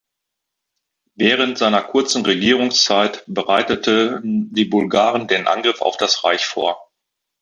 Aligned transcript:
Während 1.13 1.59
seiner 1.59 1.83
kurzen 1.83 2.25
Regierungszeit 2.25 3.23
bereiteten 3.27 4.51
die 4.51 4.65
Bulgaren 4.65 5.27
den 5.27 5.45
Angriff 5.47 5.83
auf 5.83 5.95
das 5.95 6.23
Reich 6.23 6.43
vor. 6.47 6.89